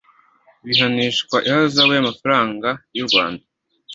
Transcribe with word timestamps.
bihanishwa 0.65 1.37
ihazabu 1.47 1.91
y 1.95 2.01
amafaranga 2.03 2.69
y 2.95 2.99
u 3.03 3.05
rwanda 3.07 3.43